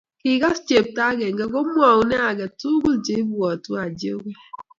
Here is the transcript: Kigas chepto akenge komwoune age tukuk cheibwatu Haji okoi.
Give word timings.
Kigas 0.21 0.59
chepto 0.67 0.99
akenge 1.09 1.45
komwoune 1.53 2.15
age 2.29 2.45
tukuk 2.59 2.95
cheibwatu 3.05 3.69
Haji 3.79 4.07
okoi. 4.15 4.33